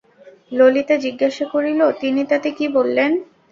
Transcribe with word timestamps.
ললিতা 0.51 0.95
জিজ্ঞাসা 1.05 1.45
করিল, 1.53 1.81
তিনি 2.01 2.21
তাতে 2.31 2.49
কী 2.57 2.65
বললেন? 2.69 3.11